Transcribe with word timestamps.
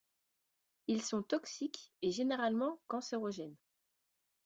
Ils 0.87 1.03
sont 1.03 1.21
toxiques 1.21 1.93
et 2.01 2.09
généralement 2.09 2.79
cancérogènes. 2.87 3.53